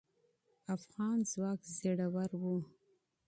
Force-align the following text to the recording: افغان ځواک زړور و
افغان 0.75 1.17
ځواک 1.31 1.59
زړور 1.75 2.29
و 2.41 2.43